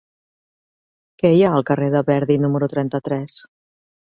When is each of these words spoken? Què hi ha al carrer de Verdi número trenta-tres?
Què 1.23 1.31
hi 1.35 1.43
ha 1.43 1.51
al 1.57 1.67
carrer 1.67 1.91
de 1.97 2.03
Verdi 2.09 2.41
número 2.47 2.71
trenta-tres? 2.75 3.37